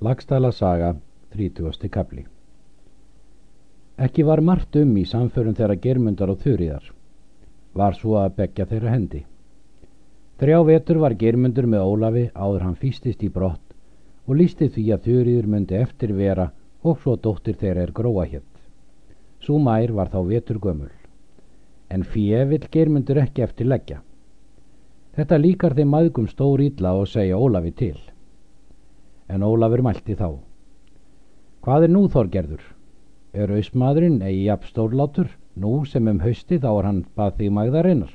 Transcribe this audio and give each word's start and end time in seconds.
Lagstæla 0.00 0.50
saga, 0.52 0.94
30. 1.32 1.88
kapli 1.88 2.26
Ekki 3.96 4.24
var 4.28 4.42
margt 4.44 4.76
um 4.76 4.90
í 5.00 5.04
samförum 5.08 5.54
þeirra 5.56 5.76
germundar 5.80 6.28
og 6.28 6.42
þurriðar. 6.42 6.90
Var 7.72 7.94
svo 7.96 8.18
að 8.20 8.34
begja 8.36 8.66
þeirra 8.68 8.90
hendi. 8.92 9.22
Þrjá 10.36 10.58
vetur 10.68 11.00
var 11.00 11.16
germundur 11.22 11.64
með 11.72 11.84
Ólafi 11.88 12.24
áður 12.34 12.66
hann 12.66 12.76
fýstist 12.82 13.24
í 13.24 13.30
brott 13.32 13.72
og 14.26 14.36
lísti 14.36 14.68
því 14.74 14.84
að 14.92 15.08
þurriður 15.08 15.48
myndi 15.54 15.78
eftir 15.78 16.12
vera 16.18 16.50
og 16.82 17.00
svo 17.00 17.14
dóttir 17.16 17.56
þeirra 17.62 17.86
er 17.86 17.92
gróa 17.96 18.26
hétt. 18.26 18.52
Sú 19.40 19.56
mær 19.56 19.94
var 19.96 20.12
þá 20.12 20.18
vetur 20.28 20.58
gömul. 20.58 20.92
En 21.88 22.04
fíu 22.04 22.44
vill 22.52 22.68
germundur 22.68 23.22
ekki 23.24 23.46
eftir 23.48 23.72
leggja. 23.72 24.02
Þetta 25.16 25.40
líkar 25.40 25.78
þeim 25.80 25.88
maðgum 25.96 26.28
stór 26.28 26.66
ítla 26.68 26.92
og 27.00 27.08
segja 27.08 27.40
Ólafi 27.40 27.72
til 27.72 27.96
en 29.28 29.42
Ólafur 29.42 29.82
mælti 29.82 30.14
þá. 30.18 30.28
Hvað 31.66 31.86
er 31.86 31.92
nú 31.92 32.04
Þorgerður? 32.12 32.62
Er 33.34 33.50
auðsmaðurinn 33.52 34.20
eigi 34.22 34.46
jafn 34.46 34.70
stórlátur, 34.70 35.32
nú 35.56 35.82
sem 35.84 36.06
um 36.08 36.20
hausti 36.22 36.60
þá 36.62 36.68
er 36.72 36.86
hann 36.88 37.02
bað 37.18 37.40
því 37.40 37.48
magðarinnar? 37.56 38.12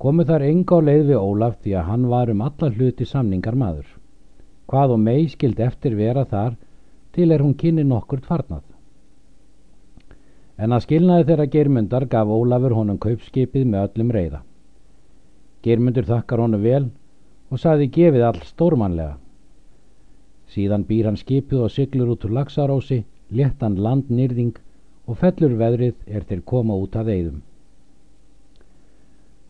Komu 0.00 0.24
þar 0.24 0.44
enga 0.46 0.76
á 0.76 0.86
leið 0.86 1.06
við 1.10 1.18
Ólaf 1.20 1.56
því 1.60 1.72
að 1.76 1.88
hann 1.90 2.04
var 2.08 2.30
um 2.32 2.42
alla 2.44 2.68
hluti 2.72 3.04
samningar 3.04 3.56
maður. 3.56 3.88
Hvað 4.70 4.94
og 4.96 5.00
mei 5.02 5.28
skild 5.28 5.60
eftir 5.60 5.96
vera 5.96 6.24
þar 6.24 6.54
til 7.12 7.30
er 7.32 7.42
hún 7.44 7.56
kynni 7.58 7.84
nokkurt 7.84 8.28
farnað. 8.28 8.62
En 10.60 10.72
að 10.76 10.84
skilnaði 10.84 11.26
þeirra 11.30 11.48
germundar 11.52 12.06
gaf 12.12 12.28
Ólafur 12.28 12.76
honum 12.76 13.00
kaupskipið 13.00 13.66
með 13.72 13.88
öllum 13.88 14.14
reyða. 14.16 14.40
Germundur 15.64 16.08
þakkar 16.08 16.44
honum 16.44 16.64
vel 16.64 16.84
og 17.50 17.60
saði 17.60 17.88
gefið 17.92 18.24
all 18.28 18.40
stórmanlega. 18.46 19.16
Síðan 20.50 20.84
býr 20.88 21.06
hann 21.06 21.18
skipið 21.20 21.66
og 21.66 21.70
syklur 21.70 22.10
út 22.14 22.24
úr 22.26 22.34
lagsarósi, 22.34 23.04
léttan 23.30 23.76
landnýrðing 23.78 24.56
og 25.06 25.18
fellur 25.20 25.54
veðrið 25.60 25.94
er 26.06 26.26
til 26.26 26.40
koma 26.42 26.74
út 26.74 26.96
að 26.98 27.12
eigðum. 27.14 27.42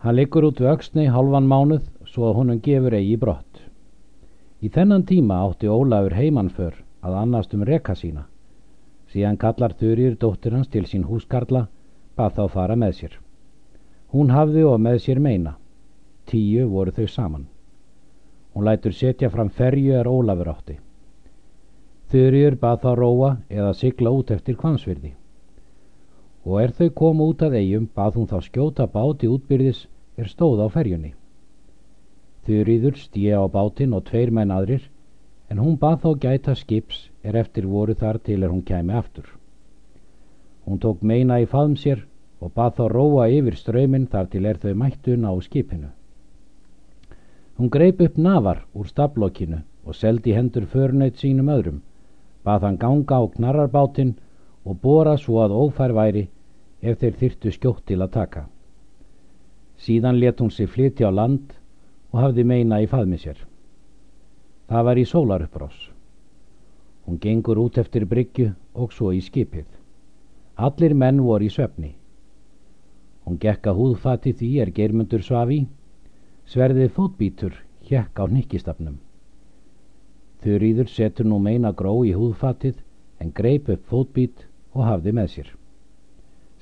Hann 0.00 0.16
liggur 0.16 0.46
út 0.48 0.60
auksni 0.60 1.06
halvan 1.12 1.48
mánuð 1.48 1.88
svo 2.08 2.28
að 2.28 2.36
honum 2.40 2.60
gefur 2.64 2.96
eigi 2.96 3.16
brott. 3.20 3.62
Í 4.60 4.68
þennan 4.68 5.06
tíma 5.08 5.40
átti 5.46 5.68
Ólafur 5.72 6.16
heimannför 6.16 6.76
að 7.00 7.16
annast 7.22 7.54
um 7.56 7.64
reka 7.64 7.96
sína. 7.96 8.26
Síðan 9.12 9.40
kallar 9.40 9.72
þurjur 9.80 10.18
dóttir 10.20 10.56
hans 10.56 10.68
til 10.68 10.84
sín 10.88 11.04
húskarla, 11.08 11.66
bað 12.16 12.36
þá 12.36 12.44
fara 12.56 12.76
með 12.76 12.92
sér. 12.98 13.16
Hún 14.12 14.32
hafði 14.36 14.66
og 14.68 14.76
með 14.80 15.00
sér 15.06 15.20
meina. 15.20 15.56
Tíu 16.28 16.68
voru 16.68 16.92
þau 16.92 17.08
saman. 17.08 17.48
Hún 18.54 18.68
lætur 18.68 18.92
setja 18.92 19.30
fram 19.30 19.48
ferju 19.48 19.96
er 19.96 20.08
Ólafur 20.08 20.52
átti. 20.52 20.78
Þurriur 22.10 22.56
bað 22.58 22.80
þá 22.82 22.92
róa 22.98 23.26
eða 23.54 23.72
sigla 23.78 24.10
út 24.10 24.30
eftir 24.34 24.56
kvansvirði. 24.58 25.12
Og 26.42 26.56
er 26.58 26.72
þau 26.74 26.88
koma 27.00 27.26
út 27.30 27.42
að 27.46 27.52
eigum 27.60 27.84
bað 27.94 28.16
hún 28.18 28.26
þá 28.26 28.38
skjóta 28.46 28.86
báti 28.90 29.28
útbyrðis 29.30 29.84
er 30.18 30.26
stóð 30.26 30.64
á 30.66 30.66
ferjunni. 30.74 31.12
Þurriður 32.48 32.96
stíja 32.98 33.38
á 33.38 33.46
bátinn 33.46 33.94
og 33.94 34.08
tveir 34.08 34.32
menn 34.34 34.50
aðrir 34.50 34.88
en 35.54 35.60
hún 35.62 35.76
bað 35.78 36.00
þá 36.02 36.08
gæta 36.24 36.54
skips 36.58 37.04
er 37.22 37.38
eftir 37.38 37.68
voru 37.70 37.94
þar 37.94 38.18
til 38.26 38.42
er 38.42 38.50
hún 38.50 38.64
kæmi 38.66 38.96
aftur. 38.98 39.28
Hún 40.66 40.80
tók 40.82 41.04
meina 41.06 41.38
í 41.38 41.46
faðum 41.46 41.76
sér 41.78 42.02
og 42.40 42.50
bað 42.58 42.80
þá 42.80 42.84
róa 42.90 43.28
yfir 43.30 43.58
ströyminn 43.60 44.08
þar 44.10 44.32
til 44.32 44.42
er 44.50 44.58
þau 44.58 44.74
mættun 44.82 45.28
á 45.30 45.32
skipinu. 45.46 45.92
Hún 47.54 47.70
greip 47.70 48.02
upp 48.02 48.18
nafar 48.18 48.64
úr 48.74 48.90
stablokkinu 48.90 49.60
og 49.86 49.94
seldi 49.94 50.34
hendur 50.34 50.66
förnöyt 50.66 51.22
sínum 51.22 51.54
öðrum 51.54 51.78
bað 52.44 52.66
hann 52.66 52.78
ganga 52.80 53.20
á 53.20 53.24
knarrarbátinn 53.34 54.14
og 54.64 54.80
bóra 54.82 55.16
svo 55.18 55.40
að 55.44 55.56
ófær 55.56 55.92
væri 55.96 56.28
ef 56.80 56.98
þeir 57.00 57.16
þyrtu 57.20 57.52
skjótt 57.52 57.84
til 57.86 58.00
að 58.00 58.12
taka. 58.16 58.42
Síðan 59.80 60.20
let 60.20 60.40
hún 60.40 60.50
sig 60.50 60.68
flytja 60.68 61.08
á 61.08 61.12
land 61.12 61.52
og 62.12 62.20
hafði 62.20 62.44
meina 62.44 62.80
í 62.80 62.88
faðmi 62.88 63.18
sér. 63.20 63.38
Það 64.68 64.84
var 64.84 64.98
í 65.00 65.04
sólaruppbrás. 65.08 65.78
Hún 67.06 67.18
gengur 67.18 67.58
út 67.58 67.78
eftir 67.78 68.04
bryggju 68.06 68.52
og 68.74 68.92
svo 68.92 69.12
í 69.12 69.20
skipið. 69.24 69.66
Allir 70.56 70.94
menn 70.94 71.22
voru 71.24 71.48
í 71.48 71.52
svefni. 71.52 71.94
Hún 73.24 73.38
gekka 73.40 73.72
húðfati 73.76 74.32
því 74.36 74.50
er 74.60 74.72
geirmundur 74.76 75.24
svafi, 75.24 75.64
sverðið 76.46 76.92
fótbítur 76.96 77.56
hjekk 77.88 78.20
á 78.20 78.24
nikkistafnum. 78.28 78.98
Þurriður 80.40 80.88
setur 80.88 81.26
nú 81.28 81.38
meina 81.38 81.72
gró 81.76 81.98
í 82.08 82.14
húðfatið 82.16 82.78
en 83.20 83.32
greip 83.36 83.68
upp 83.68 83.82
fótbít 83.90 84.46
og 84.72 84.86
hafði 84.88 85.12
með 85.12 85.26
sér. 85.34 85.48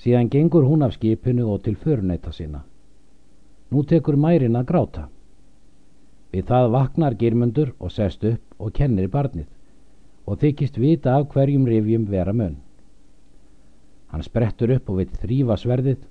Síðan 0.03 0.31
gengur 0.31 0.67
hún 0.67 0.83
af 0.83 0.97
skipinu 0.97 1.47
og 1.53 1.63
til 1.63 1.77
föruneyta 1.77 2.33
sína. 2.35 2.65
Nú 3.71 3.85
tekur 3.85 4.17
mærin 4.17 4.57
að 4.57 4.67
gráta. 4.67 5.09
Við 6.33 6.45
það 6.51 6.71
vaknar 6.71 7.15
girmundur 7.15 7.75
og 7.79 7.93
sest 7.93 8.25
upp 8.25 8.43
og 8.59 8.73
kennir 8.75 9.09
barnið 9.09 9.47
og 10.27 10.41
þykist 10.43 10.79
vita 10.79 11.15
af 11.17 11.29
hverjum 11.33 11.67
rifjum 11.67 12.07
vera 12.11 12.33
mun. 12.33 12.57
Hann 14.09 14.23
sprettur 14.23 14.75
upp 14.75 14.91
og 14.91 14.99
við 15.01 15.15
þrýfa 15.23 15.57
sverðið 15.57 16.03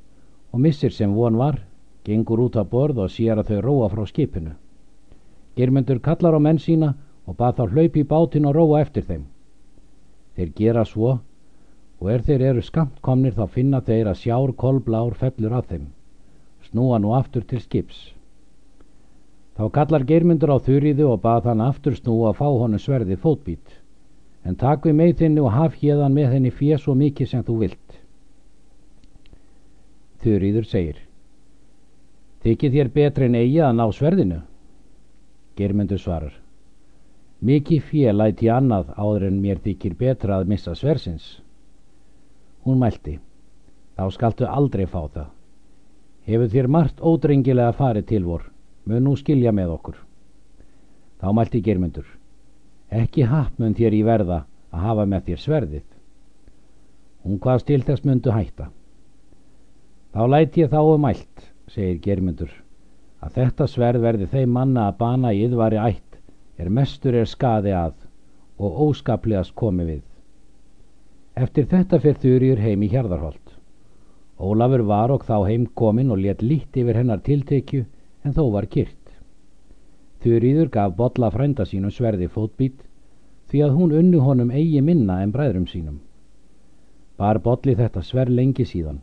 og 0.53 0.59
missir 0.63 0.91
sem 0.91 1.13
von 1.13 1.35
var, 1.37 1.59
gengur 2.05 2.39
út 2.39 2.55
á 2.55 2.63
borð 2.63 3.03
og 3.03 3.11
sér 3.11 3.37
að 3.37 3.51
þau 3.51 3.61
róa 3.61 3.89
frá 3.91 4.05
skipinu. 4.07 4.55
Girmundur 5.57 5.99
kallar 5.99 6.37
á 6.37 6.39
menn 6.39 6.59
sína 6.61 6.93
og 6.93 7.06
bað 7.35 7.57
þá 7.57 7.63
hlaupi 7.73 8.03
í 8.03 8.07
bátinn 8.07 8.47
og 8.47 8.55
róa 8.55 8.81
eftir 8.85 9.03
þeim. 9.03 9.25
Þeir 10.37 10.53
gera 10.55 10.85
svo 10.85 11.17
og 11.99 12.11
er 12.13 12.21
þeir 12.21 12.43
eru 12.51 12.61
skamt 12.61 13.01
komnir 13.01 13.33
þá 13.33 13.47
finna 13.49 13.81
þeir 13.81 14.11
að 14.11 14.21
sjár 14.21 14.53
kolblár 14.53 15.15
fellur 15.17 15.55
af 15.57 15.65
þeim, 15.71 15.87
snúa 16.69 16.99
nú 17.01 17.15
aftur 17.17 17.43
til 17.49 17.61
skips. 17.63 17.97
Þá 19.57 19.65
kallar 19.73 20.05
geirmyndur 20.05 20.53
á 20.53 20.57
þurriðu 20.61 21.09
og 21.09 21.21
bað 21.23 21.49
hann 21.49 21.65
aftur 21.65 21.97
snúa 21.97 22.29
að 22.29 22.37
fá 22.37 22.45
honum 22.45 22.81
sverði 22.81 23.17
fótbít, 23.17 23.79
en 24.45 24.55
takk 24.55 24.85
við 24.85 24.99
með 24.99 25.13
þinni 25.23 25.41
og 25.41 25.55
haf 25.55 25.79
hérðan 25.81 26.13
með 26.13 26.35
henni 26.35 26.53
fér 26.53 26.77
svo 26.83 26.93
mikið 26.93 27.31
sem 27.31 27.45
þú 27.47 27.59
vilt. 27.63 27.99
Þurriður 30.21 30.69
segir, 30.69 31.01
þykir 32.45 32.75
þér 32.77 32.93
betri 32.93 33.25
en 33.25 33.41
eigi 33.41 33.63
að 33.65 33.79
ná 33.79 33.87
sverðinu? 33.89 34.43
Geirmyndur 35.57 35.97
svarar, 35.97 36.35
Mikið 37.37 37.83
fél 37.85 38.15
læti 38.17 38.47
annað 38.49 38.87
áður 38.97 39.27
en 39.27 39.35
mér 39.43 39.59
þykir 39.61 39.93
betra 39.93 40.39
að 40.39 40.47
missa 40.49 40.71
sversins. 40.73 41.25
Hún 42.65 42.79
mælti, 42.81 43.19
þá 43.93 44.09
skaltu 44.15 44.47
aldrei 44.49 44.87
fá 44.89 45.03
það. 45.05 45.27
Hefur 46.25 46.49
þér 46.49 46.67
margt 46.67 47.03
ódrengilega 47.05 47.75
farið 47.77 48.07
til 48.09 48.23
vor, 48.25 48.47
mun 48.89 49.05
nú 49.05 49.13
skilja 49.15 49.53
með 49.53 49.75
okkur. 49.75 49.99
Þá 51.21 51.27
mælti 51.37 51.61
germyndur, 51.61 52.07
ekki 52.89 53.29
hafmun 53.29 53.77
þér 53.77 53.93
í 53.93 54.01
verða 54.07 54.39
að 54.73 54.89
hafa 54.89 55.05
með 55.05 55.29
þér 55.29 55.43
sverðið. 55.45 55.85
Hún 57.21 57.37
hvað 57.37 57.61
stil 57.61 57.81
þess 57.85 58.05
mundu 58.05 58.33
hætta. 58.33 58.71
Þá 60.09 60.21
læti 60.25 60.65
ég 60.65 60.73
þá 60.73 60.81
um 60.81 61.05
mælt, 61.05 61.47
segir 61.69 62.01
germyndur, 62.01 62.49
að 63.21 63.37
þetta 63.37 63.69
sverð 63.69 64.01
verði 64.01 64.31
þeim 64.33 64.57
manna 64.57 64.89
að 64.89 64.99
bana 65.05 65.37
í 65.37 65.45
yðvari 65.45 65.77
ætt 65.85 66.06
er 66.57 66.69
mestur 66.69 67.15
er 67.15 67.29
skaði 67.29 67.73
að 67.77 67.95
og 68.57 68.79
óskaplegast 68.87 69.53
komi 69.55 69.85
við. 69.85 70.03
Eftir 71.37 71.67
þetta 71.69 71.99
fyrir 72.01 72.21
þurjur 72.23 72.61
heim 72.63 72.83
í 72.83 72.89
hjarðarholt. 72.89 73.53
Ólafur 74.37 74.83
var 74.89 75.13
og 75.13 75.25
þá 75.25 75.37
heim 75.49 75.67
komin 75.81 76.11
og 76.13 76.21
let 76.21 76.41
lít 76.41 76.77
yfir 76.77 76.97
hennar 76.97 77.21
tiltekju 77.25 77.85
en 78.25 78.33
þó 78.33 78.47
var 78.53 78.65
kyrt. 78.65 78.93
Þurriður 80.21 80.71
gaf 80.73 80.95
botla 80.97 81.29
frænda 81.33 81.65
sínum 81.65 81.93
sverði 81.93 82.29
fótbít 82.33 82.81
því 83.51 83.61
að 83.65 83.75
hún 83.77 83.93
unnu 83.99 84.21
honum 84.25 84.49
eigi 84.51 84.81
minna 84.81 85.21
en 85.23 85.33
bræðrum 85.33 85.67
sínum. 85.69 85.99
Bar 87.17 87.39
botli 87.41 87.75
þetta 87.77 88.01
sver 88.05 88.29
lengi 88.29 88.65
síðan. 88.65 88.99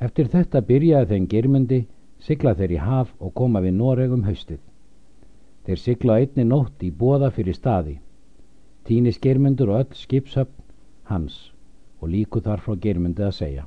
Eftir 0.00 0.28
þetta 0.32 0.62
byrjaði 0.66 1.10
þeim 1.12 1.30
germundi, 1.30 1.80
sigla 2.18 2.54
þeir 2.58 2.74
í 2.76 2.82
haf 2.82 3.14
og 3.18 3.34
koma 3.34 3.62
við 3.64 3.78
Noregum 3.78 4.26
haustið. 4.26 4.60
Þeir 5.66 5.80
sigla 5.80 6.16
einni 6.20 6.44
nótt 6.44 6.82
í 6.86 6.90
bóða 7.02 7.30
fyrir 7.36 7.56
staði. 7.56 7.98
Týni 8.88 9.12
skermyndur 9.12 9.72
og 9.74 9.82
öll 9.82 9.98
skipshöfn 10.02 10.64
hans 11.10 11.36
og 12.00 12.12
líku 12.14 12.40
þar 12.44 12.62
frá 12.64 12.76
germyndi 12.86 13.26
að 13.26 13.36
segja. 13.36 13.66